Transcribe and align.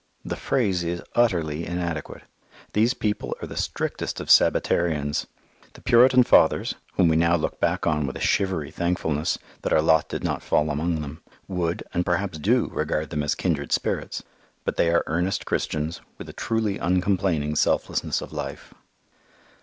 The 0.25 0.35
phrase 0.35 0.83
is 0.83 1.03
utterly 1.13 1.63
inadequate. 1.63 2.23
These 2.73 2.95
people 2.95 3.37
are 3.39 3.45
the 3.45 3.55
strictest 3.55 4.19
of 4.19 4.31
Sabbatarians. 4.31 5.27
The 5.73 5.81
Puritan 5.81 6.23
fathers, 6.23 6.73
whom 6.93 7.07
we 7.07 7.15
now 7.15 7.35
look 7.35 7.59
back 7.59 7.85
upon 7.85 8.07
with 8.07 8.15
a 8.15 8.19
shivery 8.19 8.71
thankfulness 8.71 9.37
that 9.61 9.71
our 9.71 9.79
lot 9.79 10.09
did 10.09 10.23
not 10.23 10.41
fall 10.41 10.71
among 10.71 11.01
them, 11.01 11.21
would, 11.47 11.83
and 11.93 12.03
perhaps 12.03 12.39
do, 12.39 12.69
regard 12.73 13.11
them 13.11 13.21
as 13.21 13.35
kindred 13.35 13.71
spirits. 13.71 14.23
But 14.65 14.75
they 14.75 14.89
are 14.89 15.03
earnest 15.05 15.45
Christians, 15.45 16.01
with 16.17 16.27
a 16.27 16.33
truly 16.33 16.79
uncomplaining 16.79 17.55
selflessness 17.55 18.21
of 18.21 18.33
life. 18.33 18.73